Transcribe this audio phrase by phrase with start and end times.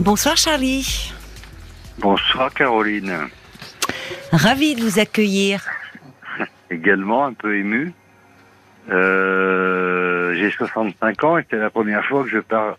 [0.00, 1.12] Bonsoir Charlie.
[1.98, 3.28] Bonsoir Caroline.
[4.32, 5.62] Ravi de vous accueillir.
[6.70, 7.92] Également un peu ému.
[8.90, 12.76] Euh, j'ai 65 ans et c'est la première fois que je parle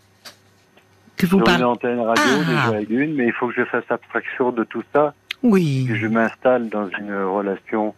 [1.16, 2.70] Que vous sur une antenne radio, Ah.
[2.72, 5.86] déjà une, mais il faut que je fasse abstraction de tout ça, Oui.
[5.88, 7.94] que je m'installe dans une relation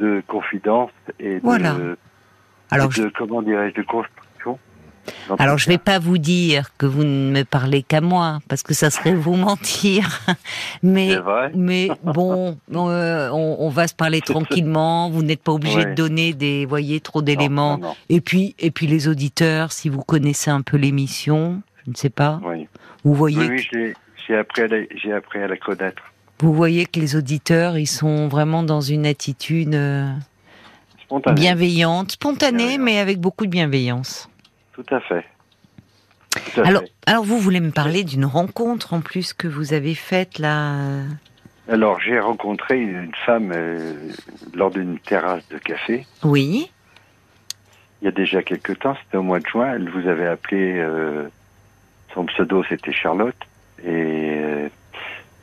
[0.00, 0.90] de confidence
[1.20, 1.76] et de, Voilà.
[2.70, 4.22] Alors, et de comment dirais-je, de construction.
[5.38, 5.78] Alors je vais ça.
[5.78, 9.34] pas vous dire que vous ne me parlez qu'à moi parce que ça serait vous
[9.36, 10.20] mentir.
[10.82, 11.16] Mais
[11.54, 15.10] mais bon, euh, on, on va se parler tranquillement.
[15.10, 15.86] Vous n'êtes pas obligé Ouais.
[15.86, 17.78] de donner des, voyez, trop d'éléments.
[18.08, 22.10] Et puis et puis les auditeurs, si vous connaissez un peu l'émission, je ne sais
[22.10, 22.66] pas, Oui,
[23.04, 23.94] vous voyez oui, oui, j'ai-
[24.26, 26.02] j'ai appris, à la- j'ai appris à la connaître.
[26.40, 30.10] vous voyez que les auditeurs, ils sont vraiment dans une attitude euh,
[31.04, 31.40] Spontané.
[31.40, 34.28] bienveillante, spontanée, mais avec beaucoup de bienveillance.
[34.76, 35.24] Tout à fait.
[36.30, 36.92] Tout à Alors, fait.
[37.06, 41.00] alors vous voulez me parler d'une rencontre en plus que vous avez faite là
[41.66, 43.94] Alors, j'ai rencontré une femme euh,
[44.54, 46.06] lors d'une terrasse de café.
[46.22, 46.70] Oui.
[48.02, 49.72] Il y a déjà quelques temps, c'était au mois de juin.
[49.76, 51.26] Elle vous avait appelé, euh,
[52.12, 53.34] son pseudo c'était Charlotte,
[53.82, 54.68] et euh,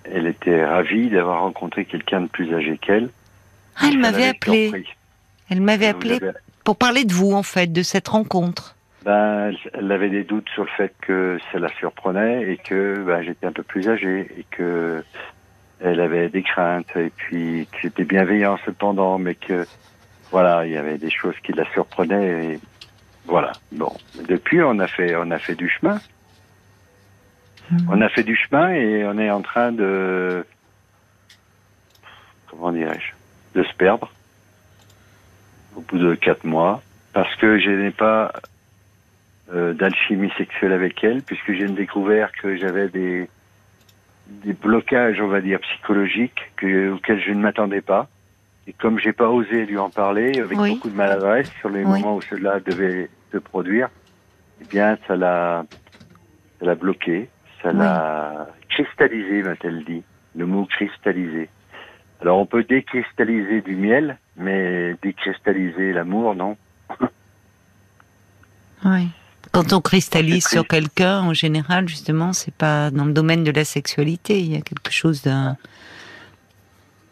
[0.03, 3.09] elle était ravie d'avoir rencontré quelqu'un de plus âgé qu'elle.
[3.77, 4.85] Ah, elle m'avait appelé.
[5.49, 6.19] Elle m'avait appelé
[6.63, 8.75] pour parler de vous en fait, de cette rencontre.
[9.03, 13.21] Ben, elle- avait des doutes sur le fait que ça la surprenait et que ben,
[13.21, 15.03] j'étais un peu plus âgé et que
[15.79, 19.67] elle avait des craintes et puis que j'étais bienveillant cependant, mais que
[20.31, 22.59] voilà, il y avait des choses qui la surprenaient et
[23.25, 23.59] voilà.
[23.71, 25.99] Bon, depuis on a fait on a fait du chemin.
[27.89, 30.45] On a fait du chemin et on est en train de
[32.49, 34.11] comment dirais-je de se perdre
[35.75, 36.81] au bout de quatre mois
[37.13, 38.31] parce que je n'ai pas
[39.53, 43.29] euh, d'alchimie sexuelle avec elle, puisque j'ai découvert que j'avais des,
[44.27, 48.09] des blocages, on va dire, psychologiques que, auxquels je ne m'attendais pas.
[48.65, 50.69] Et comme j'ai pas osé lui en parler, avec Oui.
[50.69, 52.01] beaucoup de maladresse sur les Oui.
[52.01, 53.89] moments où cela devait se produire,
[54.61, 55.65] eh bien, ça l'a,
[56.59, 57.29] ça l'a bloqué,
[57.61, 57.77] ça Oui.
[57.77, 60.03] l'a cristallisé, m'a-t-elle dit.
[60.35, 61.49] Le mot cristallisé.
[62.21, 66.57] Alors, on peut décristalliser du miel, mais décristalliser l'amour, non?
[68.85, 69.09] Oui.
[69.53, 73.63] Quand on cristallise sur quelqu'un, en général, justement, c'est pas dans le domaine de la
[73.63, 74.39] sexualité.
[74.39, 75.57] Il y a quelque chose d'un.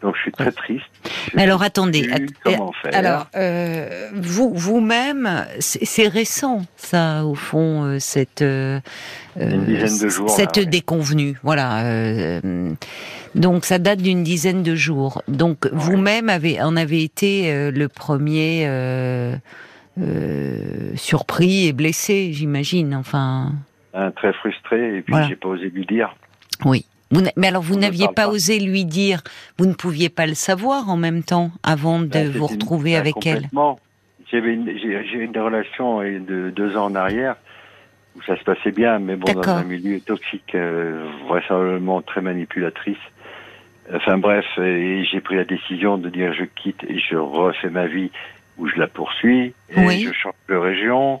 [0.02, 0.82] Donc, je suis très triste.
[1.04, 2.10] Je Mais alors attendez.
[2.10, 2.90] att- comment faire.
[2.92, 8.80] Alors, euh, vous vous-même, c'est récent, ça, au fond, euh, cette euh,
[9.38, 10.68] Une dizaine de jours, cette là, ouais.
[10.68, 11.38] déconvenue.
[11.44, 12.40] Voilà.
[13.36, 15.22] donc, ça date d'une dizaine de jours.
[15.28, 18.66] Donc, vous-même avez en avez été le premier
[20.00, 22.94] euh, surpris et blessé, j'imagine.
[22.94, 23.52] Enfin,
[23.94, 25.28] Hein, très frustré, et puis Voilà.
[25.28, 26.14] j'ai pas osé lui dire.
[26.64, 26.86] oui.
[27.10, 28.28] Vous mais alors, vous n'aviez pas pas.
[28.28, 29.20] osé lui dire,
[29.58, 32.60] vous ne pouviez pas le savoir en même temps avant de Ben, vous c'était une-
[32.62, 33.50] retrouver avec elle?
[34.30, 37.36] J'avais une, j'ai, une relation euh, de deux ans en arrière
[38.16, 42.96] où ça se passait bien, mais bon, dans un milieu toxique, euh, vraisemblablement très manipulatrice.
[43.94, 47.86] Enfin bref, et j'ai pris la décision de dire je quitte et je refais ma
[47.88, 48.10] vie
[48.58, 50.04] où je la poursuis, et Oui.
[50.06, 51.20] je change de région.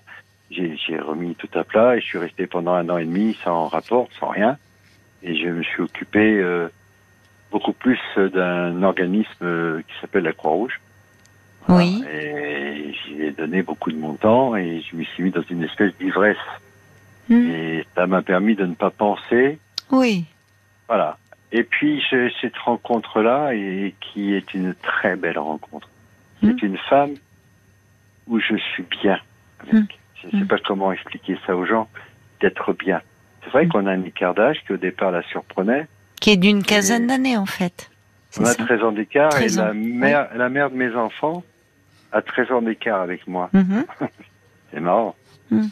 [0.50, 3.68] J'ai, remis tout à plat et je suis resté pendant un an et demi sans
[3.68, 4.58] rapport, sans rien.
[5.22, 6.68] Et je me suis occupé euh,
[7.50, 10.78] beaucoup plus d'un organisme euh, qui s'appelle la Croix-Rouge.
[11.68, 12.04] Oui.
[12.12, 15.64] Et j'y ai donné beaucoup de mon temps et je me suis mis dans une
[15.64, 16.36] espèce d'ivresse.
[17.30, 17.50] Hmm.
[17.50, 19.58] Et ça m'a permis de ne pas penser.
[19.90, 20.26] Oui.
[20.86, 21.16] Voilà.
[21.52, 25.88] Et puis j'ai cette rencontre-là et qui est une très belle rencontre.
[26.42, 26.48] Hmm.
[26.58, 27.14] C'est une femme
[28.26, 29.18] où je suis bien
[29.60, 29.72] avec.
[29.74, 29.86] Hmm.
[30.20, 30.46] Je ne sais Hmm.
[30.48, 31.88] pas comment expliquer ça aux gens,
[32.40, 33.00] d'être bien.
[33.42, 33.68] C'est vrai Hmm.
[33.70, 35.86] qu'on a un écart d'âge qui au départ la surprenait.
[36.20, 37.90] Qui est d'une quinzaine d'années, en fait.
[38.38, 40.94] On a ça 13 ans d'écart et 13 ans, la mère, la mère de mes
[40.94, 41.42] enfants
[42.12, 43.50] a 13 ans d'écart avec moi.
[43.52, 43.84] Mhm.
[44.72, 45.14] C'est marrant.
[45.50, 45.66] Hmm.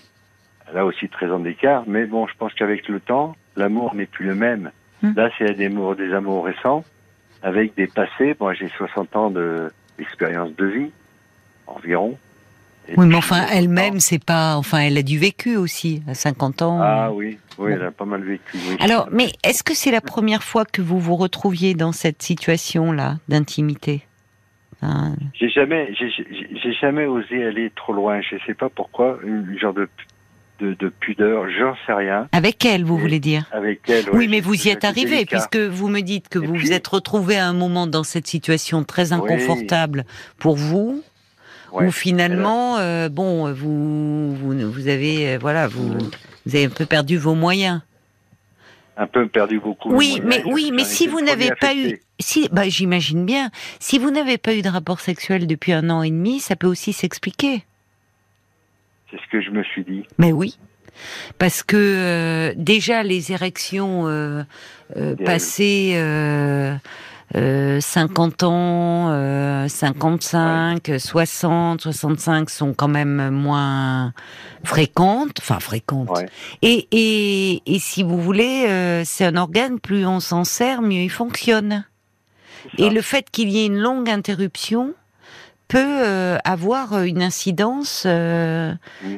[0.71, 4.07] Elle a aussi 13 ans d'écart, mais bon, je pense qu'avec le temps, l'amour n'est
[4.07, 4.71] plus le même.
[5.03, 5.13] Hmm.
[5.17, 6.85] Là, c'est des amours, des amours récents,
[7.43, 8.37] avec des passés.
[8.39, 10.91] Moi, j'ai 60 ans de- d'expérience de vie,
[11.67, 12.19] environ.
[12.89, 14.57] Et Oui, mais enfin, euh, elle-même, c'est pas.
[14.57, 16.81] Enfin, elle a du vécu aussi, à 50 ans.
[16.83, 18.43] Ah oui, oui, elle a pas mal vécu.
[18.55, 18.77] oui.
[18.81, 23.19] Alors, mais est-ce que c'est la première fois que vous vous retrouviez dans cette situation-là
[23.29, 24.03] d'intimité
[24.83, 28.21] Hein, J'ai jamais, j'ai jamais osé aller trop loin.
[28.23, 29.89] Je sais pas pourquoi, une genre de,
[30.61, 32.29] de, de pudeur, j'en sais rien.
[32.33, 34.05] Avec elle, vous Et- voulez dire Avec elle.
[34.13, 35.37] Oui, mais vous y êtes arrivé, délicat.
[35.49, 38.05] puisque vous me dites que Et vous puis- vous êtes retrouvé à un moment dans
[38.05, 40.05] cette situation très inconfortable
[40.39, 41.03] pour vous,
[41.73, 41.87] Ouais.
[41.87, 45.89] où finalement, euh, bon, vous, vous, vous avez, euh, voilà, vous,
[46.47, 47.81] vous avez un peu perdu vos moyens.
[48.97, 49.91] un peu perdu beaucoup.
[49.95, 51.95] Oui, mais oui, mais si vous n'avez pas affecté.
[51.95, 55.89] eu, si, bah j'imagine bien, si vous n'avez pas eu de rapport sexuel depuis un
[55.89, 57.65] an et demi, ça peut aussi s'expliquer.
[59.11, 60.05] C'est ce que je me suis dit.
[60.19, 60.59] Mais oui.
[61.39, 64.43] Parce que euh, déjà les érections euh,
[64.97, 66.75] euh, passées euh,
[67.37, 74.13] euh, 50 ans, euh, 55, 60, 65 sont quand même moins
[74.65, 76.11] fréquentes, enfin fréquentes.
[76.11, 76.27] Ouais.
[76.63, 81.03] Et, et, et si vous voulez, euh, c'est un organe, plus on s'en sert, mieux
[81.03, 81.85] il fonctionne.
[82.79, 84.95] Et le fait qu'il y ait une longue interruption
[85.71, 88.75] peut euh, avoir une incidence euh,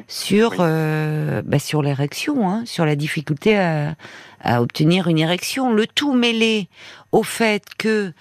[0.07, 0.57] sur Oui.
[0.59, 3.95] euh, bah, sur l'érection, hein, sur la difficulté à,
[4.41, 5.73] à obtenir une érection.
[5.73, 6.67] Le tout mêlé
[7.11, 8.13] au fait que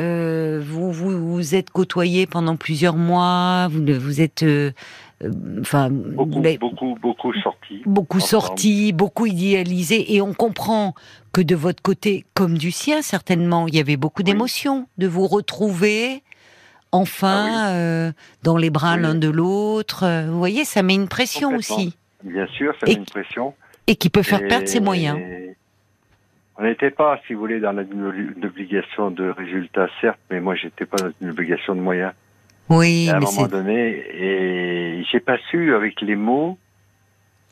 [0.00, 4.72] euh, vous, vous vous êtes côtoyé pendant plusieurs mois, vous vous êtes euh,
[5.24, 5.30] euh,
[5.60, 7.82] enfin Beaucoup, beaucoup, beaucoup sorti.
[7.86, 10.94] beaucoup sorti, beaucoup idéalisé, et on comprend
[11.32, 14.32] que de votre côté, comme du sien certainement, il y avait beaucoup Oui.
[14.32, 16.22] d'émotions, de vous retrouver
[16.96, 18.12] enfin euh,
[18.42, 19.02] dans les bras Ah Oui.
[19.02, 20.04] l'un de l'autre.
[20.04, 23.54] Euh, Vous voyez, ça met une pression aussi, Bien sûr, ça Et- met une pression.
[23.86, 25.18] et qui peut faire Et- perdre ses moyens.
[26.58, 30.86] On n'était pas, si vous voulez, dans une, obligation de résultat, certes, mais moi, j'étais
[30.86, 32.12] pas dans une obligation de moyens.
[32.70, 36.56] Oui, Et à un mais moment donné, et j'ai pas su avec les mots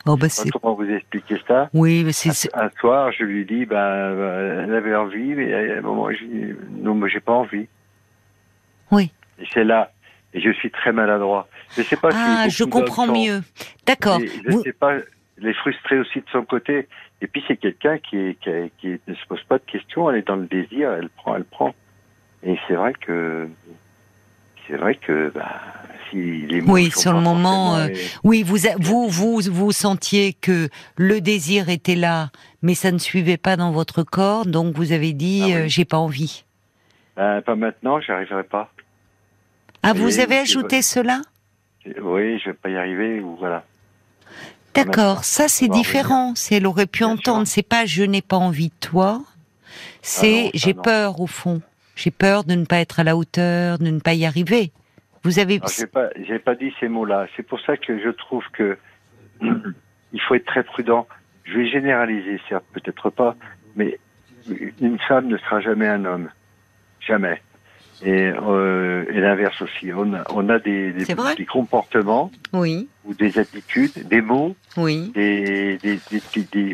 [0.07, 1.69] oh, bah, c'est- comment vous expliquer ça.
[1.75, 5.79] oui, mais c'est Un soir, je lui dis, ben, euh, elle avait envie, mais à
[5.79, 7.67] un moment, je dis, non, moi, j'ai pas envie.
[8.91, 9.13] Oui.
[9.41, 9.91] Et c'est là,
[10.33, 11.49] et je suis très maladroit.
[11.77, 13.43] Je sais pas si ah, je comprends mieux.
[13.87, 14.21] D'accord.
[14.21, 14.95] Je Vous- sais pas,
[15.39, 16.89] les frustrer aussi de son côté.
[17.21, 20.47] Et puis c'est quelqu'un qui, ne se pose pas de questions, elle est dans le
[20.47, 21.75] désir, elle prend, elle prend.
[22.43, 23.49] Et c'est vrai que
[24.67, 25.61] c'est vrai que bah,
[26.11, 30.69] si les mots Oui, sur le moment, forcément- Oui, vous, vous, vous, vous sentiez que
[30.97, 32.31] le désir était là,
[32.63, 35.55] mais ça ne suivait pas dans votre corps, donc vous avez dit Ah oui.
[35.55, 36.45] euh, j'ai pas envie.
[37.17, 38.71] Ben, pas maintenant, j'y arriverai pas.
[39.85, 41.21] Ah, Et vous avez ajouté cela?
[42.01, 43.65] Oui, je vais pas y arriver ou voilà.
[44.75, 46.33] D'accord, ça c'est différent.
[46.35, 47.47] C'est elle aurait pu Bien entendre.
[47.47, 49.23] C'est pas je n'ai pas envie de toi.
[50.03, 50.83] C'est Ah j'ai non.
[50.83, 51.61] peur au fond.
[51.97, 54.73] J'ai peur de ne pas être à la hauteur, de ne pas y arriver.
[55.23, 57.27] Vous avez j'ai pas, j'ai pas dit ces mots-là.
[57.37, 58.77] C'est pour ça que je trouve que
[60.13, 61.07] il faut être très prudent.
[61.45, 63.37] Je vais généraliser, certes, peut-être pas,
[63.77, 63.99] mais
[64.81, 66.31] une femme ne sera jamais un homme,
[67.01, 67.41] jamais.
[68.03, 69.93] Et, euh, et l'inverse aussi.
[69.93, 75.13] On a, on a des, des, comportements oui, ou des attitudes, des mots, oui.
[75.15, 75.79] des,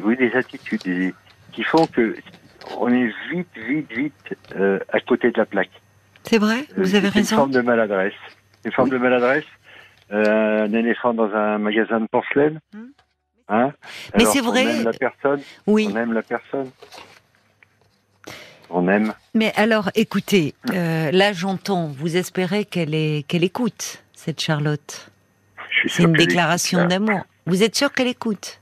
[0.02, 1.14] oui, des attitudes des-
[1.52, 2.16] qui font que
[2.78, 5.70] on est vite, vite, vite euh, à côté de la plaque.
[6.24, 6.60] C'est vrai.
[6.70, 7.36] Euh, Vous avez c'est Une raison.
[7.36, 8.12] forme de maladresse.
[8.64, 8.94] Une forme Oui.
[8.94, 9.44] de maladresse.
[10.12, 12.60] Euh, un éléphant dans un magasin de porcelaine.
[12.74, 12.86] Hmm.
[13.48, 13.72] Hein
[14.16, 14.64] Mais c'est vrai.
[14.64, 15.40] aime la personne.
[15.66, 15.88] Oui.
[15.92, 16.70] On aime la personne.
[18.70, 19.12] On aime.
[19.34, 21.88] Mais alors, écoutez, euh, là j'entends.
[21.88, 25.10] Vous espérez qu'elle est qu'elle écoute cette Charlotte.
[25.86, 27.20] C'est une déclaration d'amour.
[27.46, 28.60] Vous êtes sûr qu'elle écoute?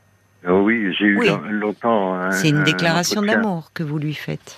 [0.49, 1.29] Oh oui, j'ai eu Oui.
[1.51, 2.15] longtemps.
[2.15, 4.57] un- C'est une un déclaration d'amour que vous lui faites.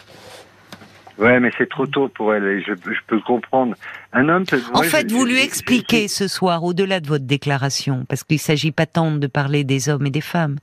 [1.21, 2.45] Ouais, mais c'est trop tôt pour elle.
[2.47, 3.75] Et je, je peux comprendre.
[4.15, 4.47] Un homme.
[4.47, 8.25] peut- En fait, je- vous je- lui expliquez ce soir, au-delà de votre déclaration, parce
[8.25, 10.57] qu'il ne s'agit pas tant de parler des hommes et des femmes,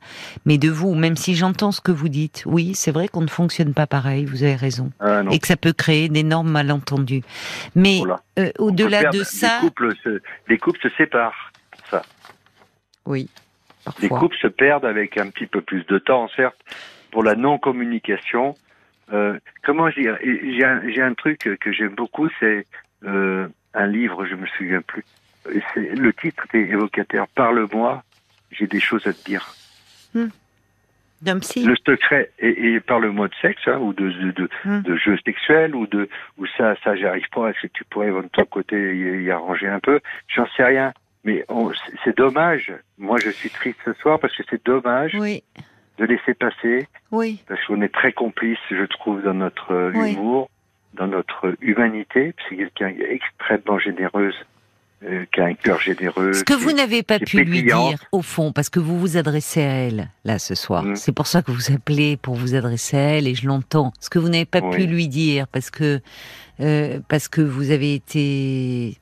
[0.45, 2.43] mais de vous, même si j'entends ce que vous dites.
[2.47, 5.57] Oui, c'est vrai qu'on ne fonctionne pas pareil, vous avez raison, Ah et que ça
[5.57, 7.21] peut créer d'énormes malentendus.
[7.75, 8.01] Mais
[8.39, 11.51] euh, au-delà de ça, Les couples, se, les couples se séparent.
[11.91, 12.01] Ça.
[13.05, 13.29] oui,
[14.01, 14.19] Les parfois.
[14.19, 16.57] couples se perdent avec un petit peu plus de temps, certes,
[17.11, 18.55] pour la non-communication.
[19.13, 22.65] Euh, comment dire J'ai un, truc que j'aime beaucoup, c'est
[23.05, 25.03] euh, un livre, je me souviens plus.
[25.75, 27.27] Le titre est évocateur.
[27.29, 28.03] Parle-moi,
[28.51, 29.47] j'ai des choses à te dire.
[31.41, 31.63] Psy.
[31.65, 34.81] Le secret, et, et parle-moi de sexe, hein, ou de, de, de, Hmm.
[34.81, 37.49] de jeux sexuels, ou de ou ça, ça j'arrive pas.
[37.49, 39.99] Est-ce que tu pourrais de ton côté y, y arranger un peu?
[40.27, 40.93] J'en sais rien.
[41.23, 41.45] Mais
[42.03, 42.71] c'est dommage.
[42.97, 45.43] Moi, je suis triste ce soir parce que c'est dommage Oui,
[45.97, 50.13] de laisser passer, oui, parce qu'on est très complice, je trouve, dans notre euh, Oui.
[50.13, 50.49] humour,
[50.93, 52.33] dans notre humanité.
[52.47, 54.35] C'est quelqu'un extrêmement généreuse,
[55.03, 56.33] euh, qui a un cœur généreux.
[56.33, 59.61] Ce que vous n'avez pas pu lui dire, au fond, parce que vous vous adressez
[59.61, 60.83] à elle, là, ce soir.
[60.83, 60.95] Mm.
[60.95, 63.93] C'est pour ça que vous appelez pour vous adresser à elle, et je l'entends.
[63.99, 65.99] Ce que vous n'avez pas pu lui dire, parce que,
[66.59, 68.97] euh, parce que vous avez été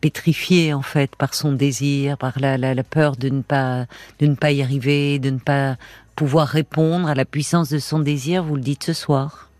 [0.00, 3.86] pétrifié, en fait, par son désir, par la, la, la peur de ne pas,
[4.20, 5.76] de ne pas y arriver, de ne pas
[6.14, 9.50] pouvoir répondre à la puissance de son désir, vous le dites ce soir.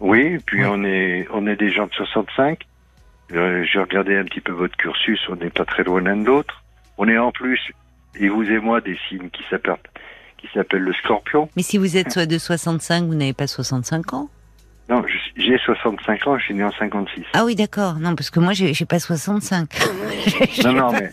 [0.00, 2.58] Oui, et puis on est on est des gens de 65.
[3.32, 6.24] Euh, J'ai regardé un petit peu votre cursus, on n'est pas très loin l'un de
[6.26, 6.62] l'autre.
[6.98, 7.60] On est en plus,
[8.18, 9.86] et vous et moi, des signes qui s'appartent,
[10.38, 11.48] qui s'appelle le Scorpion.
[11.56, 14.28] Mais si vous êtes soit de 65, vous n'avez pas 65 ans
[14.90, 17.24] Non, je- j'ai 65 ans, je suis né en 56.
[17.32, 17.94] Ah oui, d'accord.
[17.94, 19.68] Non, parce que moi, j'ai pas 65.
[20.64, 21.10] Non, non, mais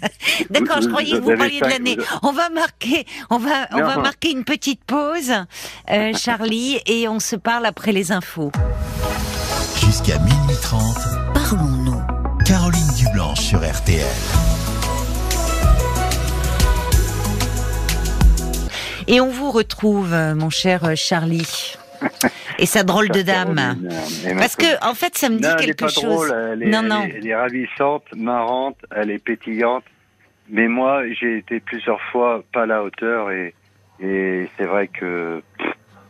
[0.50, 1.96] D'accord, je croyais que vous parliez de l'année.
[1.98, 5.32] vous- On va marquer, on va, on va marquer une petite pause,
[5.90, 8.52] euh, Charlie, et on se parle après les infos.
[9.86, 10.82] Jusqu'à minuit 30,
[11.34, 12.02] Parlons-nous.
[12.46, 14.06] Caroline Dublanche sur RTL.
[19.08, 21.76] Et on vous retrouve, mon cher Charlie.
[22.58, 23.58] Et sa drôle de dame.
[23.60, 26.03] Euh, Parce que, en fait, ça me dit non, elle est quelque pas chose.
[26.03, 27.01] drôle, elle est, Non, elle non.
[27.03, 29.84] est- elle est ravissante, marrante, elle est pétillante.
[30.50, 33.53] Mais moi, j'ai été plusieurs fois pas à la hauteur et,
[34.01, 35.41] et c'est vrai que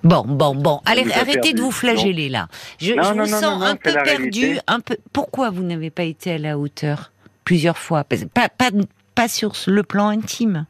[0.01, 0.79] Bon, bon, bon.
[0.85, 1.53] Allez, arrêtez perdu.
[1.55, 2.47] de vous flageller là.
[2.79, 4.95] Je, Non, je non, vous non, sens un peu perdu, un peu.
[5.11, 7.11] Pourquoi vous n'avez pas été à la hauteur
[7.43, 8.05] plusieurs fois?
[8.05, 8.69] Pas, pas,
[9.13, 10.65] pas sur le plan intime.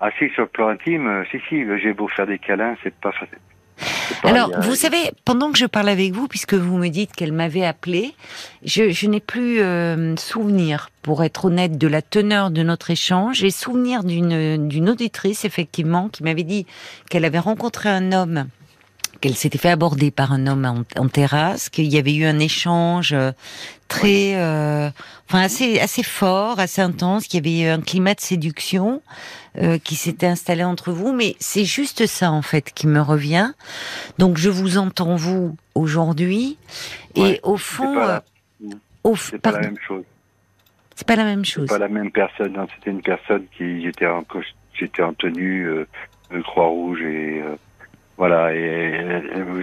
[0.00, 2.92] ah si sur le plan intime, euh, si si, j'ai beau faire des câlins, c'est
[2.94, 3.28] pas facile.
[3.38, 3.47] C'est pas-
[4.24, 7.64] Alors, vous savez, pendant que je parle avec vous, puisque vous me dites qu'elle m'avait
[7.64, 8.14] appelé,
[8.64, 13.38] je, je n'ai plus euh, souvenir, pour être honnête, de la teneur de notre échange.
[13.38, 16.66] J'ai souvenir d'une d'une auditrice, effectivement, qui m'avait dit
[17.10, 18.46] qu'elle avait rencontré un homme
[19.20, 22.38] qu'elle s'était fait aborder par un homme en, en terrasse, qu'il y avait eu un
[22.38, 23.32] échange euh,
[23.88, 24.90] très, euh,
[25.28, 29.02] enfin assez assez fort, assez intense, qu'il y avait eu un climat de séduction
[29.58, 31.12] euh, qui s'était installé entre vous.
[31.12, 33.52] Mais c'est juste ça en fait qui me revient.
[34.18, 36.56] Donc je vous entends vous aujourd'hui,
[37.16, 38.22] et au fond, la-
[38.64, 38.68] euh,
[39.04, 40.04] au c'est pas la même chose.
[40.94, 41.66] c'est pas la même C'est chose.
[41.68, 42.56] pas la même personne.
[42.76, 44.24] C'était une personne qui j'étais en
[44.74, 45.86] j'étais en tenue euh,
[46.32, 47.56] de croix rouge et euh,
[48.18, 48.92] voilà et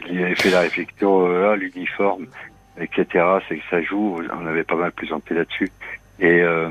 [0.10, 2.26] dit- elle fait la réflexion euh, ah, l'uniforme
[2.80, 3.06] etc.
[3.48, 4.20] C'est que ça joue.
[4.42, 5.70] On avait pas mal plaisanté là-dessus
[6.20, 6.70] et euh,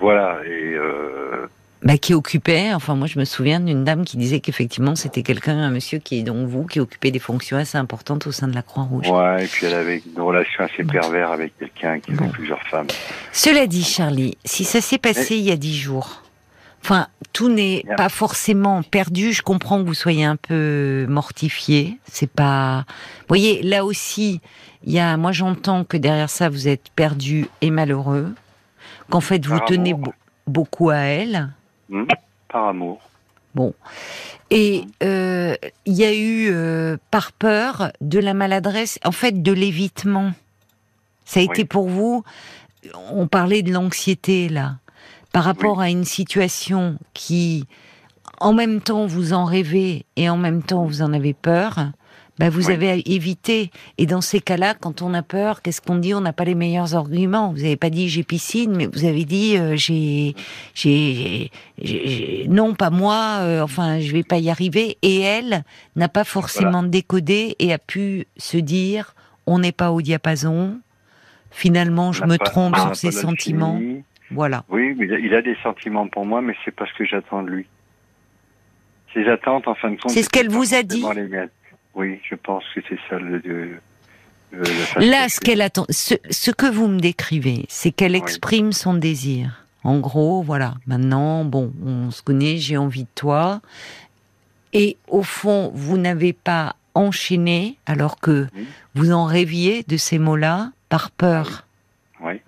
[0.00, 1.46] voilà et euh,
[1.82, 5.58] Bah, qui occupait, enfin moi je me souviens d'une dame qui disait qu'effectivement c'était quelqu'un,
[5.58, 8.54] un monsieur qui est donc vous, qui occupait des fonctions assez importantes au sein de
[8.54, 9.08] la Croix-Rouge.
[9.10, 12.28] ouais et puis elle avait une relation assez pervers avec quelqu'un qui avait Bon.
[12.28, 12.86] plusieurs femmes.
[13.32, 16.21] Cela dit, Charlie, si ça s'est passé il y a dix jours,
[16.82, 19.32] enfin, tout n'est pas forcément perdu.
[19.32, 21.98] Je comprends que vous soyez un peu mortifié.
[22.04, 22.84] C'est pas.
[23.20, 24.40] Vous voyez, là aussi,
[24.84, 25.16] il y a.
[25.16, 28.34] Moi, j'entends que derrière ça, vous êtes perdu et malheureux.
[29.10, 30.12] Qu'en fait, vous Par tenez be-
[30.46, 31.50] beaucoup à elle.
[31.88, 32.04] Hmm
[32.48, 33.00] Par amour.
[33.54, 33.74] Bon.
[34.50, 35.54] Et euh,
[35.86, 40.32] il y a eu, euh, par peur, de la maladresse, en fait, de l'évitement.
[41.24, 41.48] Ça a Oui.
[41.50, 42.24] été pour vous,
[43.10, 44.76] on parlait de l'anxiété là,
[45.32, 47.64] par rapport à une situation qui,
[48.40, 51.90] en même temps, vous en rêvez et en même temps, vous en avez peur.
[52.38, 52.72] Bah, vous Oui.
[52.72, 53.70] avez évité.
[53.98, 56.14] Et dans ces cas-là, quand on a peur, qu'est-ce qu'on dit?
[56.14, 57.50] On n'a pas les meilleurs arguments.
[57.52, 60.34] Vous n'avez pas dit j'ai piscine, mais vous avez dit euh, j'ai,
[60.74, 61.50] j'ai,
[62.48, 63.38] non pas moi.
[63.40, 64.96] euh, enfin, je vais pas y arriver.
[65.02, 65.62] Et elle
[65.94, 69.14] n'a pas forcément décodé et a pu se dire
[69.46, 70.78] on n'est pas au diapason.
[71.50, 73.78] Finalement, je me pas- trompe sur ses sentiments.
[74.34, 74.64] Voilà.
[74.68, 77.50] Oui, mais il a- des sentiments pour moi, mais c'est pas ce que j'attends de
[77.50, 77.66] lui.
[79.14, 80.10] Ses attentes, en fin de compte.
[80.10, 81.04] C'est ce qu'elle vous a dit.
[81.94, 83.78] Oui, je pense que c'est ça le.
[84.98, 88.18] Là, ce qu'elle attend, ce, ce que vous me décrivez, c'est qu'elle Oui.
[88.18, 89.66] exprime son désir.
[89.84, 90.74] En gros, voilà.
[90.86, 93.60] Maintenant, bon, on se connaît, j'ai envie de toi.
[94.72, 98.66] Et au fond, vous n'avez pas enchaîné, alors que Oui.
[98.94, 101.66] vous en rêviez de ces mots-là, par peur.
[102.20, 102.40] Oui.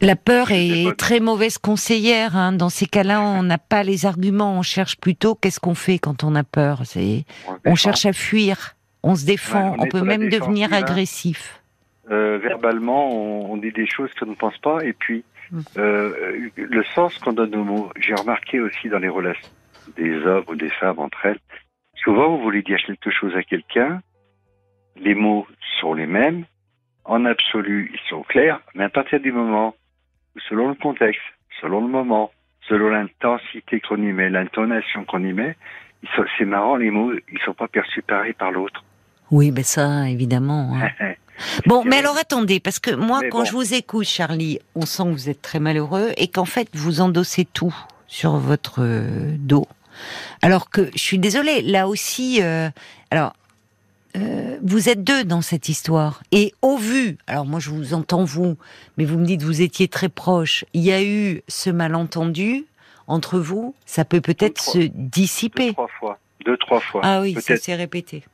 [0.00, 2.36] La peur est très mauvaise conseillère.
[2.36, 2.52] hein.
[2.52, 4.58] Dans ces cas-là, on n'a pas les arguments.
[4.58, 6.82] On cherche plutôt qu'est-ce qu'on fait quand on a peur.
[6.84, 7.24] C'est
[7.64, 8.74] On, cherche à fuir.
[9.02, 9.70] On se défend.
[9.72, 10.78] Ouais, on peut même devenir hein.
[10.78, 11.62] agressif.
[12.10, 15.60] Euh, verbalement, on, on dit des choses qu'on ne pense pas, et puis Mm.
[15.78, 17.90] euh, le sens qu'on donne aux mots.
[18.00, 19.48] J'ai remarqué aussi dans les relations
[19.96, 21.38] des hommes ou des femmes entre elles.
[22.02, 24.00] Souvent, vous voulez dire quelque chose à quelqu'un,
[24.96, 25.46] les mots
[25.80, 26.44] sont les mêmes,
[27.06, 29.74] en absolu, ils sont clairs, mais à partir du moment
[30.34, 31.20] où, selon le contexte,
[31.60, 32.30] selon le moment,
[32.68, 35.56] selon l'intensité qu'on y met, l'intonation qu'on y met,
[36.38, 38.84] c'est marrant, les mots, ils sont pas perçus pareil par l'autre.
[39.30, 40.76] Oui, ben ça, évidemment.
[40.76, 40.90] hein.
[41.66, 43.44] Bon, mais alors attendez, parce que moi, Mais quand bon.
[43.44, 47.02] je vous écoute, Charlie, on sent que vous êtes très malheureux et qu'en fait, vous
[47.02, 47.74] endossez tout
[48.06, 49.66] sur votre euh, dos.
[50.40, 52.70] Alors que, je suis désolée, là aussi, euh,
[53.10, 53.34] alors,
[54.16, 56.22] euh, vous êtes deux dans cette histoire.
[56.32, 58.56] Et au vu, alors moi je vous entends vous,
[58.96, 62.64] mais vous me dites vous étiez très proches, il y a eu ce malentendu
[63.06, 65.72] entre vous, ça peut peut-être se Deux, dissiper.
[65.72, 66.18] trois fois.
[66.44, 67.00] Deux, trois fois.
[67.04, 68.24] Ah oui, ça s'est répété.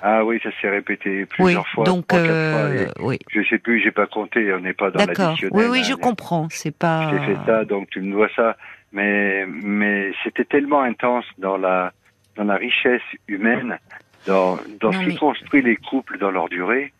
[0.00, 1.84] Ah oui, ça s'est répété Oui, plusieurs fois.
[1.84, 3.18] donc, trois, euh, fois, oui.
[3.30, 5.26] je sais plus, j'ai pas compté, on n'est pas dans D'accord.
[5.26, 5.56] l'additionnel.
[5.56, 6.48] Oui, oui, hein, je mais comprends.
[6.50, 7.12] C'est pas.
[7.24, 8.56] Fait ça, donc tu me dois ça.
[8.92, 11.92] mais mais c'était tellement intense dans la
[12.36, 13.78] dans la richesse humaine,
[14.26, 16.92] dans dans Non, ce qui mais- construit les couples dans leur durée.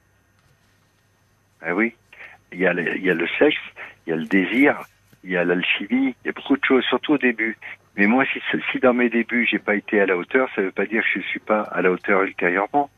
[1.63, 1.95] Ah oui,
[2.53, 3.61] il y a le, il y a le sexe,
[4.07, 4.81] il y a le désir,
[5.25, 7.57] il y a l'alchimie, il y a beaucoup de choses, surtout au début.
[7.97, 8.41] Mais moi, si,
[8.73, 11.21] si dans mes débuts j'ai pas été à la hauteur, ça veut pas dire que
[11.21, 12.91] je suis pas à la hauteur ultérieurement.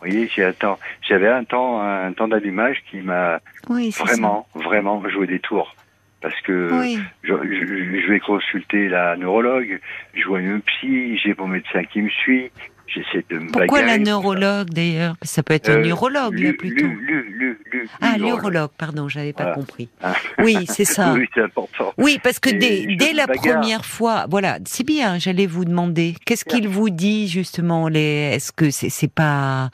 [0.00, 3.40] Vous voyez, j'ai un temps, j'avais un temps, un temps d'allumage qui m'a
[3.70, 4.04] Oui, c'est ça.
[4.04, 5.74] vraiment, vraiment joué des tours.
[6.20, 6.98] Parce que Oui.
[7.22, 9.78] je, je- je vais consulter la neurologue,
[10.14, 12.50] je vois une psy, j'ai mon médecin qui me suit,
[12.86, 16.86] j'essaie de me Pourquoi la neurologue d'ailleurs Ça peut être un neurologue là Lu- plutôt.
[16.86, 18.26] lu- lu- lu- lu- Ah, neurologue.
[18.26, 19.56] l'urologue, pardon, j'avais pas Voilà.
[19.56, 19.88] compris.
[20.02, 20.14] Ah.
[20.38, 21.12] Oui, c'est ça.
[21.16, 21.92] oui, c'est important.
[21.98, 23.42] Oui, parce que dès, la bagarre.
[23.60, 25.18] première fois, voilà, c'est bien.
[25.18, 29.70] J'allais vous demander, qu'est-ce qu'il vous dit justement les Est-ce que c'est pas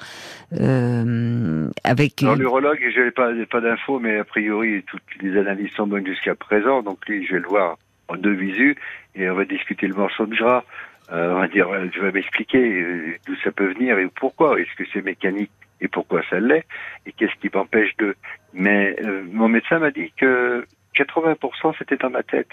[0.58, 5.70] euh, avec une- l'urologue, je n'ai pas, pas d'infos, mais a priori toutes les analyses
[5.76, 6.82] sont bonnes jusqu'à présent.
[6.82, 7.76] Donc lui, je vais le voir
[8.08, 8.76] en deux visus
[9.14, 10.64] et on va discuter le morceau de gras.
[11.12, 14.60] Euh, on va dire, euh, tu vas m'expliquer euh, d'où ça peut venir et pourquoi.
[14.60, 15.50] Est-ce que c'est mécanique
[15.80, 16.64] et pourquoi ça l'est
[17.06, 18.14] et qu'est-ce qui m'empêche de?
[18.52, 20.64] Mais euh, mon médecin m'a dit que
[20.96, 22.48] 80% c'était dans ma tête.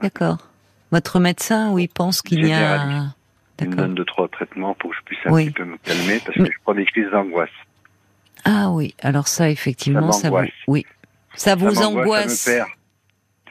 [0.00, 0.38] D'accord.
[0.90, 3.06] Votre médecin, oui, pense qu'il y a.
[3.60, 5.44] Il me donne deux trois traitements pour que je puisse un Oui.
[5.46, 7.48] petit peu me calmer parce Mais- que je prends des crises d'angoisse.
[8.44, 10.84] Ah oui, alors ça, effectivement, Ça ça, vous, oui,
[11.34, 12.40] ça vous Ça angoisse.
[12.40, 12.68] Ça me perd.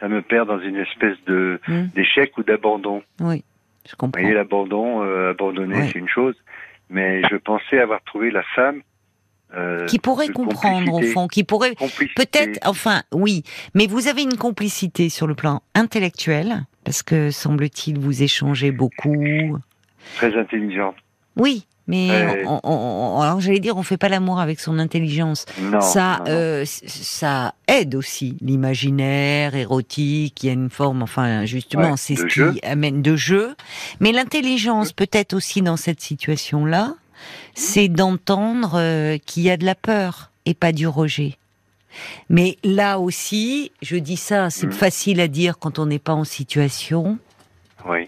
[0.01, 3.01] Ça me perd dans une espèce de Hmm, d'échec ou d'abandon.
[3.21, 3.43] oui,
[3.85, 4.21] je Vous comprends.
[4.21, 5.89] voyez, l'abandon, euh, abandonner, Ouais.
[5.91, 6.35] c'est une chose,
[6.89, 8.81] mais je pensais avoir trouvé la femme
[9.53, 11.73] euh, Qui pourrait comprendre au fond, qui pourrait.
[12.15, 13.43] Peut-être, enfin, oui,
[13.75, 19.57] mais vous avez une complicité sur le plan intellectuel, parce que semble-t-il vous échangez beaucoup.
[20.15, 20.95] très intelligente.
[21.35, 22.43] Oui, mais Ouais.
[22.47, 25.45] on- on- on- alors j'allais dire, on fait pas l'amour avec son intelligence.
[25.59, 25.81] Non.
[25.81, 26.31] ça, non, non.
[26.31, 30.41] euh, ça aide aussi l'imaginaire érotique.
[30.43, 33.55] Il y a une forme, enfin, justement, Ouais, c'est ce qui amène de jeu.
[33.99, 36.95] Mais l'intelligence, peut-être aussi dans cette situation-là,
[37.53, 41.37] c'est d'entendre euh, qu'il y a de la peur et pas du rejet.
[42.29, 44.71] Mais là aussi, je dis ça, c'est Mhm.
[44.71, 47.17] facile à dire quand on n'est pas en situation.
[47.85, 48.07] Oui.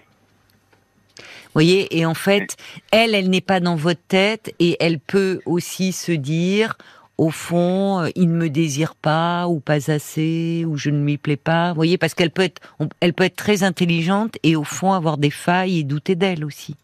[1.56, 2.56] Vous voyez, et en fait,
[2.92, 6.76] elle, elle n'est pas dans votre tête et elle peut aussi se dire,
[7.20, 11.18] au fond, euh, il ne me désire pas ou pas assez ou je ne lui
[11.18, 11.70] plais pas.
[11.70, 12.60] Vous voyez, parce qu'elle peut être,
[13.02, 16.76] elle peut être très intelligente et au fond avoir des failles et douter d'elle aussi.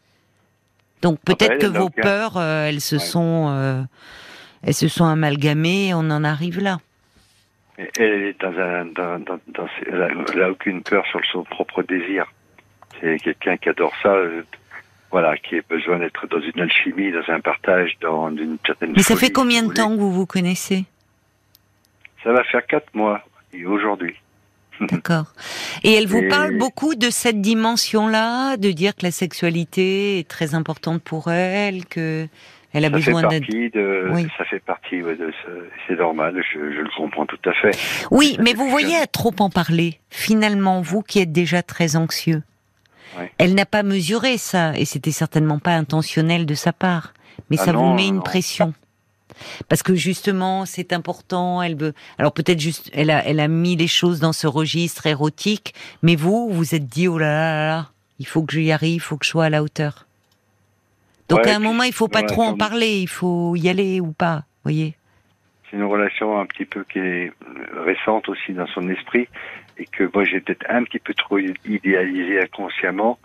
[1.02, 3.02] Donc bah, peut-être que vos aucun- peurs, euh, elles se Ouais.
[3.02, 3.82] sont, euh,
[4.62, 5.88] elles se sont amalgamées.
[5.88, 6.78] Et on en arrive là.
[7.78, 11.22] Elle est dans un, dans, dans, dans ses- elle, a, elle a aucune peur sur
[11.32, 12.26] son propre désir.
[13.00, 14.44] C'est quelqu'un qui adore ça, euh,
[15.12, 18.94] voilà, qui a besoin d'être dans une alchimie, dans un partage, dans une certaine.
[18.96, 20.86] Mais ça folie, fait combien de temps que vous vous connaissez?
[22.24, 23.22] Ça va faire quatre mois
[23.54, 24.16] et aujourd'hui.
[24.82, 25.34] D'accord.
[25.84, 30.28] Et elle vous Et- parle beaucoup de cette dimension-là, de dire que la sexualité est
[30.28, 32.28] très importante pour elle, que
[32.72, 33.48] elle a ça besoin fait d'être.
[33.48, 34.28] partie de, Oui.
[34.38, 35.50] ça fait partie ouais, de ce,
[35.88, 37.72] c'est normal, je, je le comprends tout à fait.
[38.12, 42.44] Oui, mais vous voyez, à trop en parler, finalement, vous qui êtes déjà très anxieux,
[43.18, 43.32] Ouais.
[43.38, 47.14] elle n'a pas mesuré ça, et c'était certainement pas intentionnel de sa part.
[47.50, 48.22] Mais Ah ça vous met une non.
[48.22, 48.74] pression.
[49.70, 51.94] Parce que justement, c'est important, elle veut.
[52.18, 56.16] Alors peut-être juste, elle a, elle a mis les choses dans ce registre érotique, mais
[56.16, 59.00] vous, vous êtes dit, oh là là là là, il faut que j'y arrive, il
[59.00, 60.06] faut que je sois à la hauteur.
[61.30, 64.00] Donc Ouais, à un moment, il faut pas trop en parler, il faut y aller
[64.02, 64.96] ou pas, voyez.
[65.70, 67.32] C'est une relation un petit peu qui est
[67.86, 69.28] récente aussi dans son esprit
[69.80, 73.18] et que moi j'ai peut-être un petit peu trop idéalisé inconsciemment.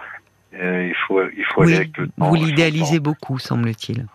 [0.54, 2.28] Euh, il faut, il faut aller Oui, avec le temps.
[2.28, 4.06] vous l'idéalisez beaucoup, semble-t-il.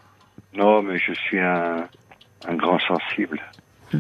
[0.53, 1.85] Non, mais je suis un,
[2.47, 3.39] un grand sensible.
[3.93, 3.99] Hmm.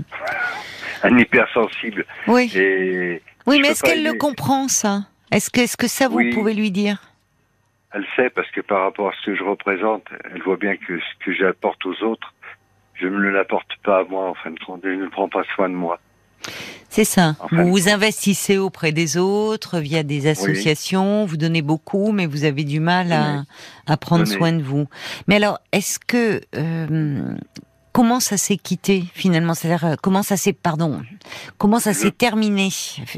[1.03, 2.05] un hypersensible.
[2.27, 2.49] Oui.
[2.55, 5.01] Et Oui, mais est-ce qu'elle le comprend, ça?
[5.31, 6.29] Est-ce que, est-ce que ça, vous Oui.
[6.33, 7.01] pouvez lui dire?
[7.91, 10.97] Elle sait parce que par rapport à ce que je représente, elle voit bien que
[10.99, 12.33] ce que j'apporte aux autres,
[12.93, 14.81] je ne me l'apporte pas à moi en fin de compte.
[14.83, 15.99] Je ne prends pas soin de moi.
[16.89, 17.35] C'est ça.
[17.39, 22.45] Enfin, vous vous investissez auprès des autres via des associations, vous donnez beaucoup, mais vous
[22.45, 23.43] avez du mal à,
[23.85, 24.87] à prendre soin de vous.
[25.27, 27.35] Mais alors, est-ce que euh,
[27.93, 29.53] comment ça s'est quitté finalement?
[29.53, 31.01] C'est-à-dire euh, comment ça s'est, pardon,
[31.59, 32.69] comment ça s'est terminé?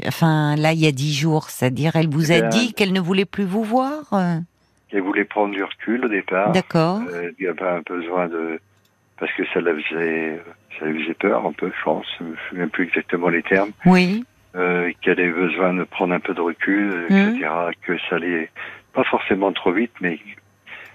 [0.06, 3.00] Enfin, là, il y a dix jours, c'est-à-dire, elle vous Eh a dit qu'elle ne
[3.00, 4.02] voulait plus vous voir?
[4.94, 6.52] Elle voulait prendre du recul au départ.
[6.52, 7.00] D'accord.
[7.10, 8.60] Euh, il y avait un besoin de
[9.18, 10.42] parce que ça la faisait
[10.78, 13.72] ça lui faisait peur un peu je pense je me souviens plus exactement les termes
[13.86, 14.24] Oui.
[14.56, 17.48] euh, qu'elle avait besoin de prendre un peu de recul euh, etc
[17.86, 18.50] que ça allait
[18.92, 20.18] pas forcément trop vite mais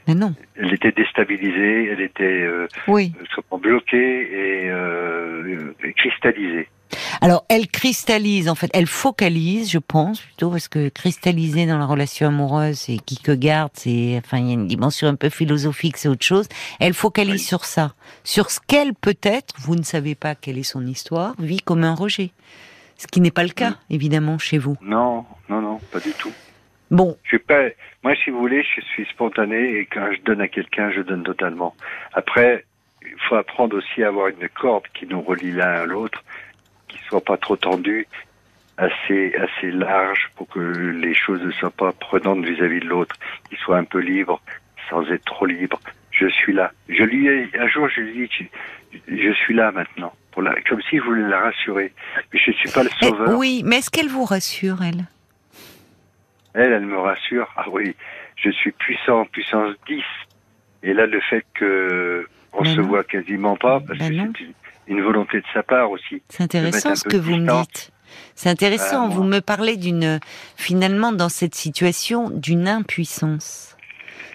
[0.08, 0.34] Mais non.
[0.56, 3.14] elle était déstabilisée elle était euh, Oui.
[3.36, 4.22] comment, bloquée
[4.66, 6.68] et, euh, et cristallisée
[7.22, 11.86] Alors, elle cristallise, en fait, elle focalise, je pense, plutôt, parce que cristalliser dans la
[11.86, 15.30] relation amoureuse, c'est qui que garde, c'est, enfin, il y a une dimension un peu
[15.30, 16.48] philosophique, c'est autre chose.
[16.80, 20.86] Elle focalise sur ça, sur ce qu'elle peut-être, vous ne savez pas quelle est son
[20.86, 22.32] histoire, vit comme un rejet.
[22.98, 24.76] Ce qui n'est pas le cas, évidemment, chez vous.
[24.82, 26.32] Non, non, non, pas du tout.
[26.90, 27.64] Bon, Je suis pas,
[28.04, 31.24] moi, si vous voulez, je suis spontané et quand je donne à quelqu'un, je donne
[31.24, 31.76] totalement.
[32.14, 32.66] Après,
[33.02, 36.24] il faut apprendre aussi à avoir une corde qui nous relie l'un à l'autre,
[37.08, 38.08] soit pas trop tendue,
[38.78, 43.16] assez, assez large pour que les choses ne soient pas prenantes vis-à-vis de l'autre,
[43.50, 44.42] qu'il soit un peu libre,
[44.90, 45.80] sans être trop libre.
[46.12, 46.72] Je suis là.
[46.90, 48.50] Je lui ai, un jour, je lui ai dit,
[49.08, 50.14] je, suis là maintenant.
[50.32, 51.92] Pour la, comme si je voulais la rassurer.
[52.34, 53.38] Mais je suis pas le Eh, sauveur.
[53.38, 55.06] oui, mais est-ce qu'elle vous rassure, elle?
[56.54, 57.52] Elle, elle me rassure.
[57.56, 57.96] Ah oui,
[58.36, 60.02] je suis puissant, puissance 10.
[60.84, 62.88] Et là, le fait que on Ben se non.
[62.88, 64.46] voit quasiment pas, parce Ben que c'est
[64.88, 66.22] une, volonté de sa part aussi.
[66.30, 67.92] C'est intéressant ce que vous me dites.
[68.36, 69.08] C'est intéressant.
[69.08, 69.16] Moi.
[69.16, 70.20] vous me parlez d'une,
[70.56, 73.76] finalement, dans cette situation, d'une impuissance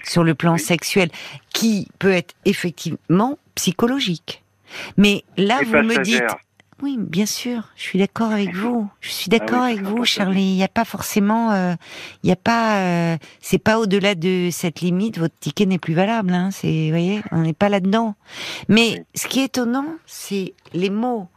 [0.04, 0.60] sur le plan Oui.
[0.60, 1.10] sexuel,
[1.54, 4.42] qui peut être effectivement psychologique.
[4.96, 6.22] Mais là, Et vous me dites.
[6.83, 8.88] Oui, bien sûr, je suis d'accord avec vous.
[9.01, 10.42] Je suis d'accord Ah oui, avec vous, Charlie.
[10.53, 11.75] Il n'y a pas forcément, euh,
[12.23, 15.18] il n'y a pas, euh, c'est pas au-delà de cette limite.
[15.18, 16.33] Votre ticket n'est plus valable.
[16.33, 18.14] Hein, c'est, vous voyez, on n'est pas là-dedans.
[18.68, 19.01] Mais Oui.
[19.14, 21.29] ce qui est étonnant, c'est les mots.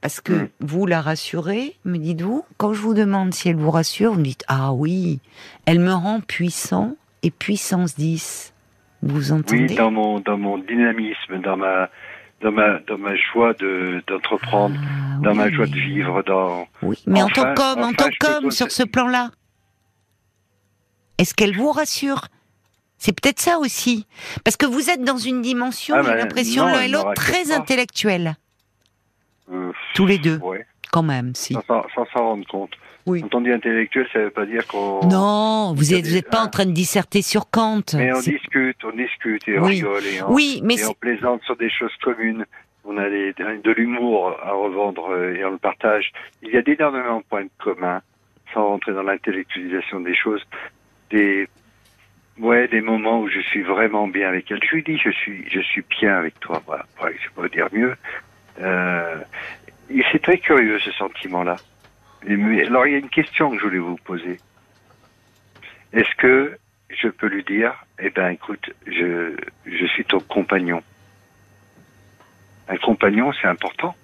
[0.00, 0.48] Parce que Mm.
[0.60, 2.44] vous la rassurez, me dites-vous.
[2.56, 5.18] Quand je vous demande si elle vous rassure, vous me dites ah oui,
[5.66, 8.52] elle me rend puissant et puissance 10.
[9.02, 11.88] Vous entendez Oui, dans mon dans mon dynamisme, dans ma
[12.40, 16.96] dans ma dans ma joie de d'entreprendre, Ah dans ma joie de vivre, dans Oui,
[17.06, 19.30] mais en tant qu'homme, en tant qu'homme, sur ce plan-là,
[21.18, 22.28] est-ce qu'elle vous rassure?
[23.00, 24.06] C'est peut-être ça aussi.
[24.44, 27.52] Parce que vous êtes dans une dimension, Ah j'ai ben, l'impression, l'un et l'autre, très
[27.52, 28.34] intellectuelle.
[29.52, 31.54] euh, Tous les deux, ouais, quand même, si.
[31.54, 32.72] sans s'en rendre compte.
[33.08, 33.22] Oui.
[33.22, 36.04] Quand on dit intellectuel, ça veut pas dire qu'on Non, vous il y a êtes,
[36.06, 37.82] vous des- êtes pas en train de disserter sur Kant.
[37.94, 39.70] Mais on discute, on discute et on Oui.
[39.76, 42.44] rigole et on, Oui, mais et on plaisante sur des choses communes.
[42.84, 46.10] On a de l'humour à revendre euh, et on le partage.
[46.42, 48.00] Il y a d'énormément de points communs,
[48.54, 50.42] sans rentrer dans l'intellectualisation des choses.
[51.10, 51.48] Des,
[52.38, 54.60] ouais, des moments où je suis vraiment bien avec elle.
[54.62, 56.62] Je lui dis, je suis, je suis bien avec toi.
[56.66, 57.94] Voilà, je peux pas dire mieux.
[58.60, 59.16] Euh,
[60.12, 61.56] c'est très curieux ce sentiment-là.
[62.26, 64.38] Mais- Alors il y a une question que je voulais vous poser.
[65.92, 66.58] Est-ce que
[66.90, 69.34] je peux lui dire, eh ben écoute, je,
[69.66, 70.82] je suis ton compagnon.
[72.68, 73.94] Un compagnon, c'est important.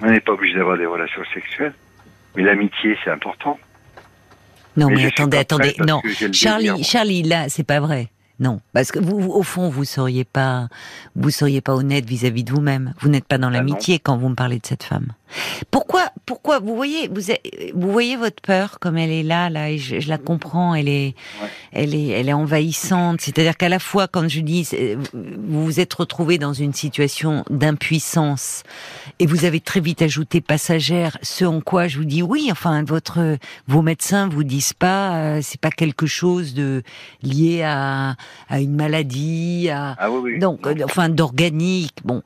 [0.00, 1.74] On n'est pas obligé d'avoir des relations sexuelles,
[2.36, 3.58] mais l'amitié, c'est important.
[4.76, 6.00] Non, Mais attendez, attendez, non.
[6.32, 6.84] Charlie, désir.
[6.84, 8.08] Charlie, là, c'est pas vrai.
[8.40, 10.68] Non, parce que vous, au fond, vous seriez pas,
[11.16, 12.94] vous seriez pas honnête vis-à-vis de vous-même.
[13.00, 15.08] Vous n'êtes pas dans Ah l'amitié quand vous me parlez de cette femme.
[15.70, 17.20] Pourquoi, pourquoi vous voyez, vous,
[17.74, 20.74] vous voyez votre peur comme elle est là, là, et je, je la comprends.
[20.74, 21.48] Elle est, Ouais.
[21.72, 23.20] elle est, elle est envahissante.
[23.20, 24.66] C'est-à-dire qu'à la fois, quand je dis,
[25.14, 28.62] vous vous êtes retrouvé dans une situation d'impuissance,
[29.18, 32.48] et vous avez très vite ajouté passagère, ce en quoi je vous dis oui.
[32.50, 33.36] Enfin, votre,
[33.66, 36.82] vos médecins vous disent pas, euh, c'est pas quelque chose de
[37.22, 38.16] lié à,
[38.48, 40.38] à une maladie, à, Ah oui, oui.
[40.38, 42.22] donc, euh, enfin, d'organique, bon.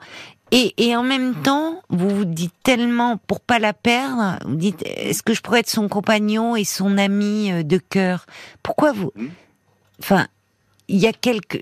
[0.52, 4.82] Et, et en même temps, vous vous dites tellement, pour pas la perdre, vous dites,
[4.84, 8.26] est-ce que je pourrais être son compagnon et son ami euh, de cœur?
[8.62, 9.28] Pourquoi vous Hmm.
[9.98, 10.26] Enfin,
[10.88, 11.60] il y a quelques...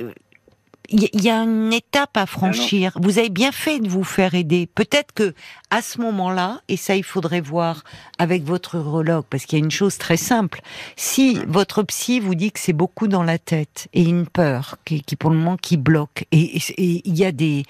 [0.93, 2.93] Il y, a- une étape Ah à franchir.
[3.01, 4.67] Vous avez bien fait de vous faire aider.
[4.75, 5.35] Peut-être que
[5.71, 7.85] à ce moment-là, et ça il faudrait voir
[8.19, 10.61] avec votre urologue, parce qu'il y a une chose très simple.
[10.97, 15.03] Si votre psy vous dit que c'est beaucoup dans la tête et une peur qui,
[15.03, 17.63] qui pour le moment qui bloque, et il y a des,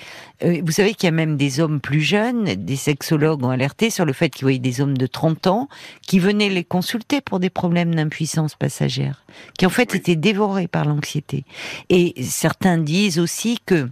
[0.42, 3.90] euh, vous savez qu'il y a même des hommes plus jeunes, des sexologues ont alerté
[3.90, 5.68] sur le fait qu'ils voyaient des hommes de 30 ans
[6.06, 9.24] qui venaient les consulter pour des problèmes d'impuissance passagère,
[9.58, 11.44] qui en fait étaient dévorés par l'anxiété.
[11.90, 13.88] Et certains disent aussi que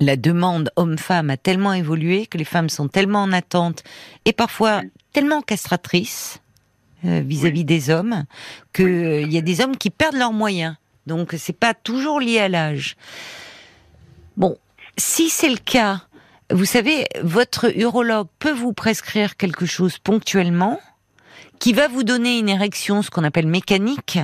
[0.00, 3.82] la demande homme-femme a tellement évolué que les femmes sont tellement en attente
[4.24, 4.82] et parfois
[5.12, 6.40] tellement castratrices
[7.04, 8.24] euh, vis-à-vis des hommes
[8.72, 10.76] que euh, il y a des hommes qui perdent leurs moyens.
[11.06, 12.96] Donc c'est pas toujours lié à l'âge.
[14.36, 14.56] Bon,
[14.96, 16.02] si c'est le cas,
[16.50, 20.80] vous savez, votre urologue peut vous prescrire quelque chose ponctuellement
[21.58, 24.18] qui va vous donner une érection, ce qu'on appelle mécanique,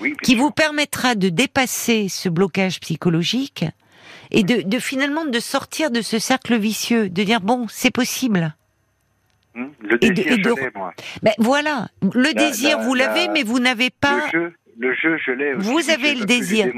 [0.00, 0.40] Oui, qui sûr.
[0.42, 3.64] vous permettra de dépasser ce blocage psychologique
[4.30, 8.54] et de, de finalement de sortir de ce cercle vicieux, de dire bon, c'est possible.
[9.56, 10.92] Hum, Le et de- désir, et de- je l'ai, moi.
[11.22, 14.20] Ben voilà, le La- désir la- vous l'avez, la- mais vous n'avez pas.
[14.32, 15.54] Le jeu, le jeu, je l'ai.
[15.54, 16.68] aussi, Vous avez le désir.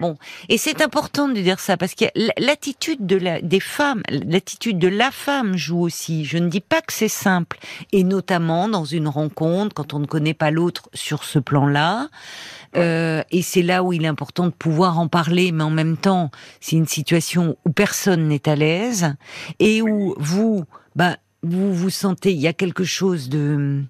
[0.00, 0.16] Bon.
[0.48, 2.06] Et c'est important de dire ça parce que
[2.38, 6.24] l'attitude de la, des femmes, l'attitude de la femme joue aussi.
[6.24, 7.58] Je ne dis pas que c'est simple,
[7.92, 12.08] et notamment dans une rencontre quand on ne connaît pas l'autre sur ce plan-là.
[12.76, 15.96] Euh, et c'est là où il est important de pouvoir en parler, mais en même
[15.96, 16.30] temps,
[16.60, 19.14] c'est une situation où personne n'est à l'aise
[19.58, 23.82] et où vous, bah, vous vous sentez, il y a quelque chose de,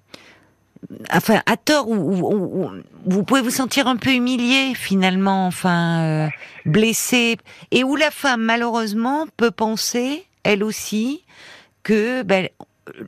[1.11, 2.71] enfin, à tort, où
[3.05, 6.27] vous pouvez vous sentir un peu humilié finalement, enfin, euh,
[6.65, 7.37] blessé,
[7.71, 11.23] et où la femme malheureusement peut penser, elle aussi,
[11.83, 12.47] que ben,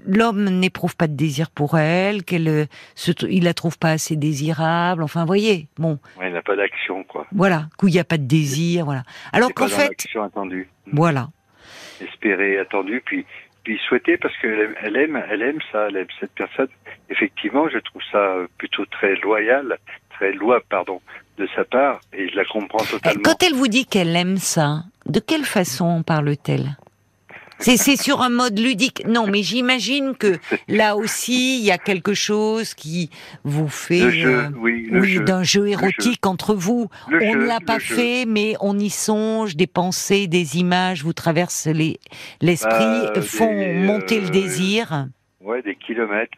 [0.06, 2.66] l'homme n'éprouve pas de désir pour elle, qu'elle, euh,
[3.30, 5.04] il la trouve pas assez désirable.
[5.04, 7.26] Enfin, voyez, bon, Ouais, il n'a pas d'action, quoi.
[7.32, 9.04] voilà, qu'il n'y a pas de désir, voilà.
[9.32, 9.92] Alors qu'en fait,
[10.22, 10.70] attendue.
[10.92, 11.30] voilà,
[12.02, 13.26] espérer, attendu, puis
[13.64, 16.68] puis souhaiter parce qu'elle aime, elle aime, elle aime ça, elle aime cette personne.
[17.10, 19.78] Effectivement, je trouve ça euh, plutôt très loyal,
[20.10, 21.00] très louable, pardon,
[21.38, 23.22] de sa part, et je la comprends totalement.
[23.24, 26.76] quand elle vous dit qu'elle aime ça, de quelle façon en parle-t-elle?
[27.64, 29.04] C'est, c'est sur un mode ludique.
[29.08, 33.10] Non, mais j'imagine que là aussi, il y a quelque chose qui
[33.44, 34.90] vous fait jeu, euh, oui,
[35.22, 35.68] d'un jeu jeu.
[35.70, 36.90] érotique entre vous.
[37.10, 41.04] Le on jeu, ne l'a pas fait, mais on y songe, des pensées, des images
[41.04, 42.00] vous traversent les,
[42.42, 45.08] l'esprit, Bah, font des, monter le euh, désir.
[45.42, 46.38] Ouais, des kilomètres,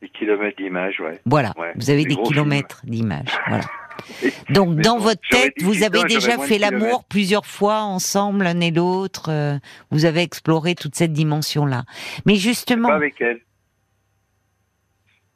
[0.00, 1.20] des kilomètres d'images, ouais.
[1.26, 3.38] Voilà, ouais, vous avez des des kilomètres d'images.
[3.48, 3.64] Voilà.
[4.50, 8.44] Donc, Mais dans bon, votre tête, vous avez ans, déjà fait l'amour plusieurs fois ensemble,
[8.44, 9.26] l'un et l'autre.
[9.30, 9.58] euh,
[9.90, 11.84] vous avez exploré toute cette dimension-là.
[12.26, 13.40] Mais justement, Pas avec elle.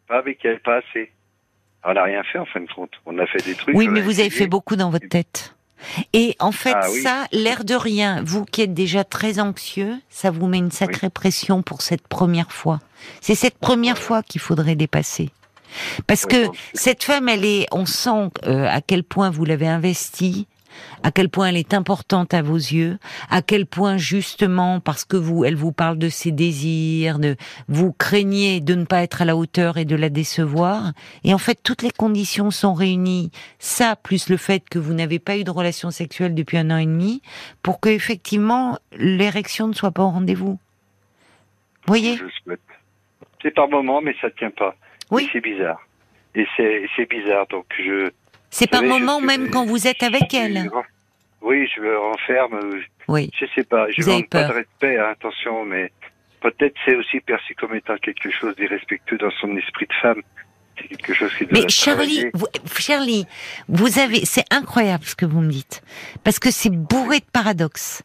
[0.08, 1.10] Pas avec elle, pas assez.
[1.84, 2.90] On n'a rien fait en fin de compte.
[3.06, 3.74] On a fait des trucs.
[3.76, 5.54] oui, mais vous avez fait beaucoup dans votre tête.
[6.14, 7.02] Et en fait, Ah oui.
[7.02, 11.10] ça, l'air de rien, vous qui êtes déjà très anxieux, ça vous met une sacrée
[11.10, 12.80] pression pour cette première fois.
[13.20, 15.30] C'est cette première fois qu'il faudrait dépasser.
[16.06, 20.46] Parce que cette femme, elle est, on sent euh, à quel point vous l'avez investie,
[21.02, 22.98] à quel point elle est importante à vos yeux,
[23.30, 27.36] à quel point justement parce que vous, elle vous parle de ses désirs, de
[27.68, 30.92] vous craignez de ne pas être à la hauteur et de la décevoir.
[31.22, 33.30] Et en fait, toutes les conditions sont réunies.
[33.58, 36.78] Ça, plus le fait que vous n'avez pas eu de relation sexuelle depuis un an
[36.78, 37.22] et demi,
[37.62, 40.58] pour que effectivement l'érection ne soit pas au rendez-vous.
[41.86, 42.16] Vous voyez?
[42.16, 42.60] Je souhaite.
[43.42, 44.74] C'est par moment, mais ça tient pas.
[45.10, 45.28] Oui.
[45.32, 45.80] C'est bizarre.
[46.34, 47.46] Et c'est c'est bizarre.
[47.48, 48.10] Donc je.
[48.50, 50.70] C'est par je moment même quand vous êtes avec je- elle.
[51.42, 52.60] Oui, je me renferme.
[53.08, 53.30] Oui.
[53.38, 53.86] Je sais pas.
[53.90, 55.92] Je manque pas de respect, hein, attention, mais
[56.40, 60.22] peut-être c'est aussi perçu comme étant quelque chose d'irrespectueux dans son esprit de femme.
[60.76, 62.46] C'est quelque chose qui doit Mais Charlie, vous,
[62.78, 63.26] Charlie,
[63.68, 65.82] vous avez, c'est incroyable ce que vous me dites,
[66.24, 68.02] parce que c'est bourré de paradoxes.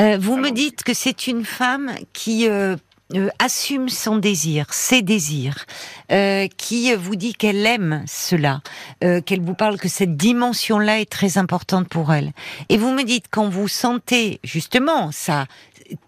[0.00, 2.76] Euh, vous Ah me bon dites que c'est une femme qui euh,
[3.14, 5.64] euh, assume son désir, ses désirs,
[6.10, 8.60] euh, qui vous dit qu'elle aime cela,
[9.04, 12.32] euh, qu'elle vous parle que cette dimension-là est très importante pour elle.
[12.68, 15.46] Et vous me dites quand vous sentez justement ça,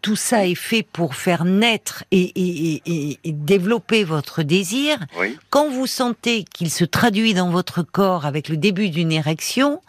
[0.00, 4.98] tout ça est fait pour faire naître et, et- et- et- développer votre désir.
[5.18, 5.36] Oui.
[5.50, 9.82] Quand vous sentez qu'il se traduit dans votre corps avec le début d'une érection,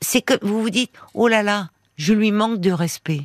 [0.00, 3.22] c'est que vous vous dites oh là là, je lui manque de respect.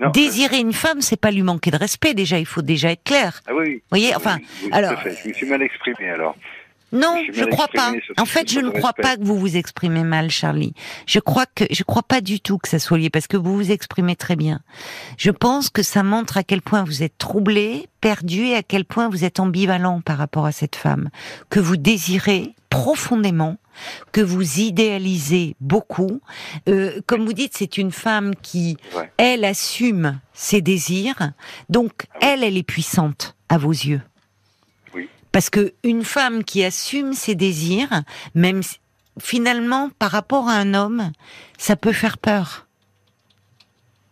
[0.00, 2.14] Non, Désirer une femme, c'est pas lui manquer de respect.
[2.14, 3.40] Déjà, il faut déjà être clair.
[3.46, 3.82] Ah oui.
[3.90, 5.16] voyez, oui, enfin, oui, oui, tout alors- à fait.
[5.24, 6.36] Je me suis mal exprimé alors.
[6.90, 7.92] Non, Je mal crois pas.
[8.16, 9.02] En fait, je ne crois respect.
[9.02, 10.72] pas que vous vous exprimez mal, Charlie.
[11.06, 13.54] Je crois que je crois pas du tout que ça soit lié parce que vous
[13.54, 14.60] vous exprimez très bien.
[15.18, 18.86] Je pense que ça montre à quel point vous êtes troublé, perdu et à quel
[18.86, 21.10] point vous êtes ambivalent par rapport à cette femme
[21.50, 23.56] que vous désirez profondément,
[24.12, 26.20] que vous idéalisez beaucoup.
[26.68, 29.10] Euh, comme vous dites, c'est une femme qui, Ouais.
[29.16, 31.32] elle, assume ses désirs.
[31.68, 34.02] Donc, elle, elle est puissante à vos yeux.
[34.94, 35.08] Oui.
[35.32, 38.02] Parce que une femme qui assume ses désirs,
[38.34, 38.62] même
[39.20, 41.10] finalement, par rapport à un homme,
[41.58, 42.66] ça peut faire peur.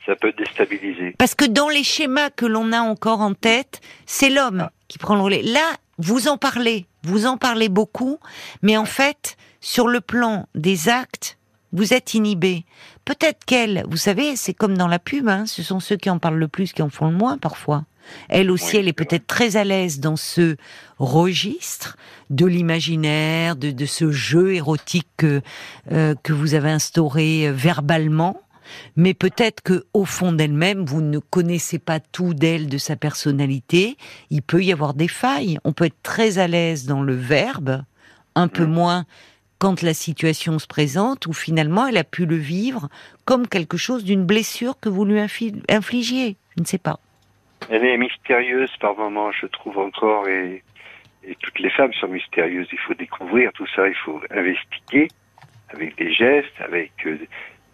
[0.04, 1.14] Ça peut déstabiliser.
[1.18, 4.72] Parce que dans les schémas que l'on a encore en tête, c'est l'homme Ah.
[4.88, 5.42] qui prend le relais.
[5.42, 5.66] Là,
[5.98, 8.18] vous en parlez, vous en parlez beaucoup,
[8.62, 11.38] mais en fait, sur le plan des actes,
[11.72, 12.64] vous êtes inhibé.
[13.04, 16.18] Peut-être qu'elle, vous savez, c'est comme dans la pub, hein, ce sont ceux qui en
[16.18, 17.84] parlent le plus qui en font le moins parfois.
[18.28, 20.56] Elle aussi, Oui, elle est peut-être très à l'aise dans ce
[20.98, 21.96] registre
[22.30, 25.42] de l'imaginaire, de, de ce jeu érotique que,
[25.92, 28.40] euh, que vous avez instauré euh, verbalement.
[28.96, 33.96] Mais peut-être que au fond d'elle-même, vous ne connaissez pas tout d'elle, de sa personnalité.
[34.30, 35.58] Il peut y avoir des failles.
[35.64, 37.82] On peut être très à l'aise dans le verbe,
[38.34, 38.70] un peu Mm.
[38.72, 39.04] moins
[39.58, 42.88] quand la situation se présente, où finalement elle a pu le vivre
[43.24, 45.18] comme quelque chose d'une blessure que vous lui
[45.68, 46.36] infligiez.
[46.56, 46.98] Je ne sais pas.
[47.70, 50.62] Elle est mystérieuse par moments, je trouve encore, et,
[51.28, 52.68] Et toutes les femmes sont mystérieuses.
[52.70, 53.88] Il faut découvrir tout ça.
[53.88, 55.08] Il faut investiguer
[55.70, 56.92] avec des gestes, avec.
[57.06, 57.18] euh,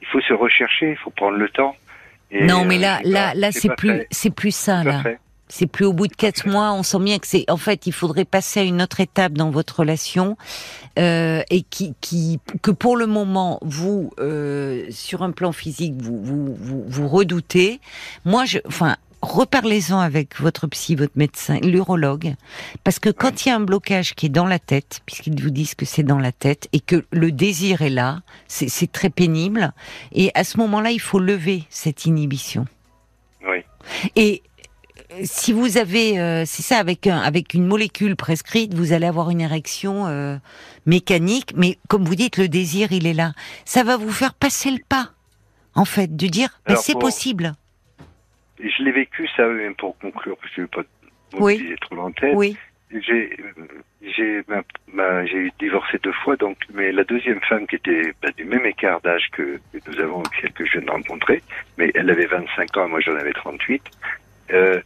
[0.02, 0.90] il faut se rechercher.
[0.90, 1.74] Il faut prendre le temps.
[2.30, 5.02] Et, non, mais euh, là, c'est là, là, c'est plus, c'est plus ça, là.
[5.48, 7.44] C'est plus au bout de quatre mois, on sent bien que c'est.
[7.50, 10.38] En fait, il faudrait passer à une autre étape dans votre relation
[10.98, 16.24] euh, et qui, qui, que pour le moment, vous, euh, sur un plan physique, vous,
[16.24, 17.80] vous, vous, vous redoutez.
[18.24, 22.35] Moi, je, enfin, reparlez-en avec votre psy, votre médecin, l'urologue,
[22.85, 25.50] parce que quand il y a un blocage qui est dans la tête, puisqu'ils vous
[25.50, 29.72] disent que c'est dans la tête et que le désir est là, c'est très pénible.
[30.12, 32.66] Et à ce moment-là, il faut lever cette inhibition.
[33.48, 33.58] Oui.
[34.16, 34.42] Et
[35.12, 39.06] euh, si vous avez, euh, c'est ça, avec un, avec une molécule prescrite, vous allez
[39.06, 40.37] avoir une érection euh,
[40.87, 43.32] mécanique, mais comme vous dites, le désir, il est là.
[43.64, 45.11] Ça va vous faire passer le pas,
[45.74, 47.54] en fait, de dire, mais Alors, c'est pour- possible.
[48.60, 51.74] Je l'ai vécu, ça, même pour conclure, parce que je ne veux pas Oui.
[51.80, 52.34] trop en tête.
[52.36, 52.56] Oui,
[52.90, 53.36] J'ai,
[54.02, 58.66] j'ai, j'ai divorcé deux fois, donc, mais la deuxième femme qui était bah, du même
[58.66, 61.42] écart d'âge que, que nous avons, celle que je viens de rencontrer,
[61.78, 63.82] mais elle avait 25 ans, moi j'en avais 38.
[64.52, 64.80] Euh,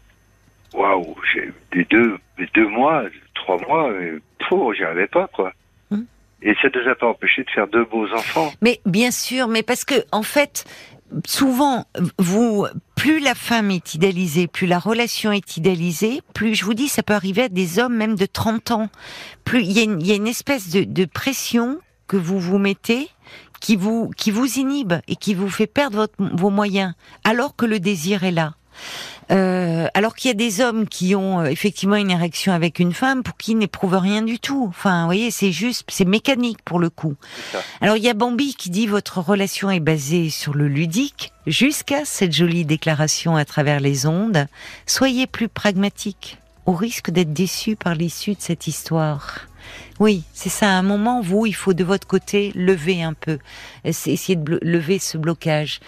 [0.75, 3.91] Waouh, j'ai des deux, des deux mois, trois mois,
[4.39, 5.53] pfff, j'y arrivais pas, quoi.
[5.91, 6.03] Hmm.
[6.43, 8.53] Et ça ne nous a pas empêché de faire deux beaux enfants.
[8.61, 10.65] mais bien sûr, mais parce que en fait,
[11.25, 11.87] souvent,
[12.19, 12.67] vous,
[12.97, 17.05] plus la femme est idéalisée, plus la relation est idéalisée, plus je vous dis, ça
[17.05, 18.89] peut arriver à des hommes même de 30 ans.
[19.45, 21.79] Plus il y a une, espèce de, pression
[22.09, 23.09] que vous vous mettez
[23.61, 27.79] qui vous qui vous inhibe et qui vous fait perdre vos moyens, alors que le
[27.79, 28.55] désir est là.
[29.33, 32.93] Euh, alors qu'il y a des hommes qui ont euh, effectivement une érection avec une
[32.93, 34.67] femme pour qui n'éprouvent rien du tout.
[34.69, 37.17] Enfin, vous voyez, c'est juste, c'est mécanique pour le coup.
[37.81, 42.05] Alors il y a Bambi qui dit votre relation est basée sur le ludique jusqu'à
[42.05, 44.47] cette jolie déclaration à travers les ondes.
[44.87, 49.41] Soyez plus pragmatique au risque d'être déçu par l'issue de cette histoire.
[49.99, 50.69] Oui, c'est ça.
[50.69, 53.39] À un moment, vous, il faut de votre côté lever un peu,
[53.85, 55.81] Essa- essayer de lever ce blocage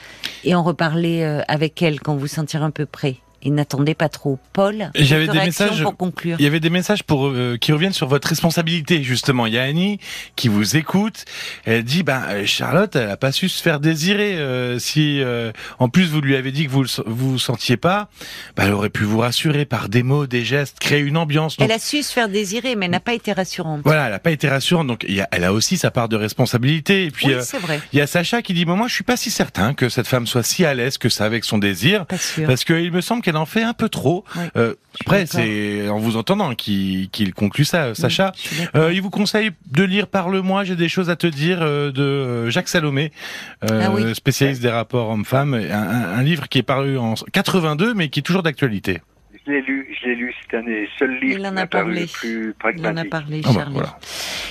[0.43, 3.17] et en reparler euh, avec elle quand vous sentirez un peu prêt.
[3.43, 4.39] Et n'attendez pas trop.
[4.53, 6.37] Paul, j'avais des messages- pour conclure.
[6.41, 9.47] Il y avait des messages pour euh, qui reviennent sur votre responsabilité justement.
[9.47, 10.01] Il y a Annie
[10.37, 11.25] qui vous écoute.
[11.65, 14.37] Elle dit ben euh, Charlotte, elle a pas su se faire désirer.
[14.39, 18.09] euh, si euh, en plus vous lui avez dit que vous vous vous sentiez pas,
[18.57, 21.57] ben, elle aurait pu vous rassurer par des mots, des gestes, créer une ambiance.
[21.57, 23.83] Donc, Elle a su se faire désirer, mais elle n'a pas été rassurante.
[23.85, 24.87] Voilà, elle a pas été rassurante.
[24.89, 27.05] Donc il y a, elle a aussi sa part de responsabilité.
[27.05, 27.81] Et puis oui, c'est vrai.
[27.93, 30.07] il y a Sacha qui dit bon, moi je suis pas si certain que cette
[30.09, 32.07] femme soit si à l'aise que ça avec son désir.
[32.07, 32.47] Pas sûr.
[32.47, 34.25] Parce qu'il me semble qu'elle en fait un peu trop.
[34.37, 38.33] Oui, Euh, après, c'est en vous entendant qu'il conclut ça, Sacha.
[38.75, 42.49] Euh, il vous conseille de lire Parle-moi, j'ai des choses à te dire euh, de
[42.51, 43.13] Jacques Salomé,
[43.71, 44.15] euh, Ah oui.
[44.15, 48.21] spécialiste des rapports hommes-femmes, un, un- un livre qui est paru en 82 mais qui
[48.21, 49.01] est toujours d'actualité.
[49.47, 50.89] Je l'ai lu, je l'ai lu cette année.
[50.99, 52.01] Seul livre Il en qui a parlé.
[52.03, 53.11] le plus Il en a pragmatique.
[53.11, 53.99] parlé, Ah bah, voilà.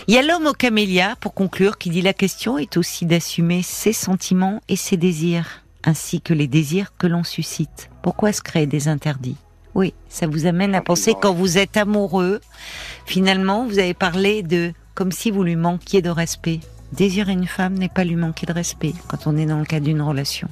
[0.07, 3.61] Il y a l'homme au camélia, pour conclure, qui dit la question est aussi d'assumer
[3.63, 7.89] ses sentiments et ses désirs, ainsi que les désirs que l'on suscite.
[8.03, 9.37] Pourquoi se créer des interdits?
[9.73, 12.41] Oui, ça vous amène à penser quand vous êtes amoureux,
[13.05, 16.59] finalement, vous avez parlé de comme si vous lui manquiez de respect.
[16.91, 19.85] Désirer une femme n'est pas lui manquer de respect quand on est dans le cadre
[19.85, 20.47] d'une relation.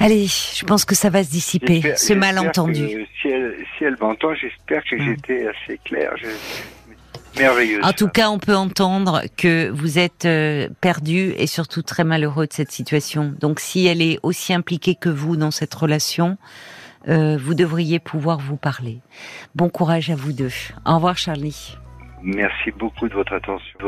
[0.00, 2.86] Allez, je pense que ça va se dissiper, ce malentendu.
[2.86, 5.04] que Si elle, si elle m'entend, j'espère que Mm.
[5.04, 6.12] j'étais assez clair.
[6.20, 6.26] Je...
[7.38, 7.84] Merveilleuse.
[7.84, 12.46] En tout cas, on peut entendre que vous êtes euh, perdu et surtout très malheureux
[12.46, 13.34] de cette situation.
[13.40, 16.38] Donc, si elle est aussi impliquée que vous dans cette relation,
[17.08, 19.00] euh, vous devriez pouvoir vous parler.
[19.54, 20.52] Bon courage à vous deux.
[20.86, 21.76] Au revoir, Charlie.
[22.22, 23.78] Merci beaucoup de votre attention.